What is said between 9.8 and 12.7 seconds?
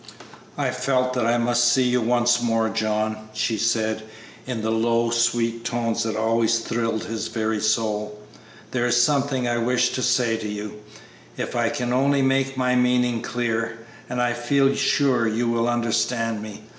to say to you, if I can only make